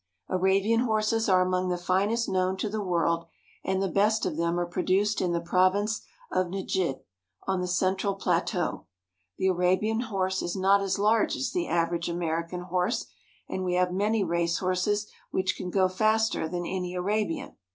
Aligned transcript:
Arabian 0.29 0.79
horses 0.79 1.29
are 1.29 1.43
among 1.43 1.69
the 1.69 1.77
finest 1.77 2.27
known 2.27 2.57
to 2.57 2.67
the 2.67 2.81
world, 2.81 3.25
and 3.63 3.83
the 3.83 3.87
best 3.87 4.25
of 4.25 4.35
them 4.35 4.59
are 4.59 4.65
produced 4.65 5.21
in 5.21 5.31
the 5.31 5.39
province 5.39 6.01
of 6.31 6.47
Nejd, 6.47 7.01
on 7.45 7.61
the 7.61 7.67
central 7.67 8.15
plateau. 8.15 8.87
The 9.37 9.45
Arabian 9.49 9.99
horse 9.99 10.41
is 10.41 10.55
not 10.55 10.81
as 10.81 10.97
large 10.97 11.35
as 11.35 11.51
the 11.51 11.67
average 11.67 12.09
American 12.09 12.61
horse, 12.61 13.05
and 13.47 13.63
we 13.63 13.75
have 13.75 13.93
many 13.93 14.23
race 14.23 14.57
horses 14.57 15.05
which 15.29 15.55
can 15.55 15.69
go 15.69 15.87
faster 15.87 16.49
than 16.49 16.65
any 16.65 16.95
Arabian. 16.95 17.55